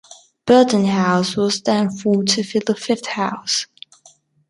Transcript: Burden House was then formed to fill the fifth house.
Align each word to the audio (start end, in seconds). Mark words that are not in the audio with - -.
Burden 0.47 0.85
House 0.87 1.35
was 1.37 1.61
then 1.61 1.91
formed 1.91 2.29
to 2.29 2.41
fill 2.41 2.63
the 2.65 2.73
fifth 2.73 3.05
house. 3.05 3.67